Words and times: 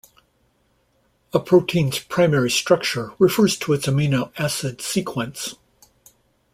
A 1.31 1.39
protein's 1.39 1.99
primary 1.99 2.49
structure 2.49 3.11
refers 3.19 3.55
to 3.59 3.73
its 3.73 3.85
amino 3.85 4.31
acid 4.35 4.81
sequence. 4.81 5.53